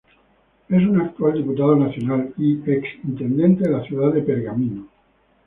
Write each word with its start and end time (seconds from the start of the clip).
Es 0.67 0.81
un 0.83 0.99
actual 0.99 1.33
Diputado 1.35 1.75
Nacional 1.75 2.33
y 2.39 2.57
ex 2.71 2.87
Intendente 3.03 3.65
de 3.65 3.71
la 3.77 3.83
Ciudad 3.83 4.11
de 4.11 4.23
Pergamino. 4.23 4.87